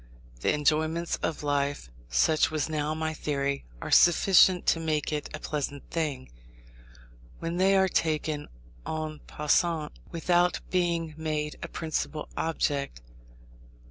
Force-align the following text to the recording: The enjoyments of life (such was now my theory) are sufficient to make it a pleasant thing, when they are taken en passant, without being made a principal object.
The 0.39 0.51
enjoyments 0.51 1.17
of 1.17 1.43
life 1.43 1.91
(such 2.09 2.49
was 2.49 2.67
now 2.67 2.95
my 2.95 3.13
theory) 3.13 3.65
are 3.83 3.91
sufficient 3.91 4.65
to 4.65 4.79
make 4.79 5.13
it 5.13 5.29
a 5.31 5.39
pleasant 5.39 5.87
thing, 5.91 6.31
when 7.37 7.57
they 7.57 7.77
are 7.77 7.87
taken 7.87 8.47
en 8.87 9.19
passant, 9.27 9.91
without 10.09 10.59
being 10.71 11.13
made 11.17 11.57
a 11.61 11.67
principal 11.67 12.29
object. 12.35 13.03